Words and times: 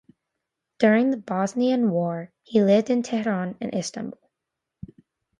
During 0.79 1.11
the 1.11 1.17
Bosnian 1.17 1.91
War, 1.91 2.31
he 2.41 2.63
lived 2.63 2.89
in 2.89 3.03
Tehran 3.03 3.55
and 3.61 3.71
Istanbul. 3.75 4.17